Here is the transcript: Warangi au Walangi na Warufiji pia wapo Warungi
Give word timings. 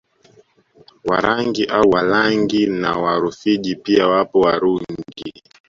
Warangi 1.05 1.65
au 1.65 1.89
Walangi 1.89 2.67
na 2.67 2.97
Warufiji 2.97 3.75
pia 3.75 4.07
wapo 4.07 4.39
Warungi 4.39 5.43